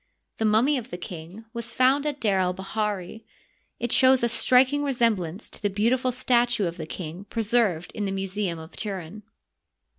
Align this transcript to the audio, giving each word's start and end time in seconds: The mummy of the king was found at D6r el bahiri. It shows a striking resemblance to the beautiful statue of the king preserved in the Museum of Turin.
The 0.39 0.45
mummy 0.45 0.79
of 0.79 0.89
the 0.89 0.97
king 0.97 1.45
was 1.53 1.75
found 1.75 2.07
at 2.07 2.19
D6r 2.19 2.41
el 2.41 2.53
bahiri. 2.55 3.23
It 3.79 3.91
shows 3.91 4.23
a 4.23 4.29
striking 4.29 4.81
resemblance 4.83 5.47
to 5.51 5.61
the 5.61 5.69
beautiful 5.69 6.11
statue 6.11 6.65
of 6.65 6.77
the 6.77 6.87
king 6.87 7.25
preserved 7.25 7.91
in 7.91 8.05
the 8.05 8.11
Museum 8.11 8.57
of 8.57 8.75
Turin. 8.75 9.21